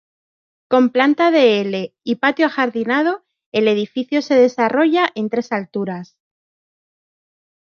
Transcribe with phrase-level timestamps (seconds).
[0.71, 6.17] Con planta de L y patio ajardinado, el edificio se desarrolla en tres alturas.